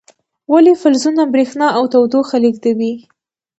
[0.51, 2.93] ولې فلزونه برېښنا او تودوخه لیږدوي؟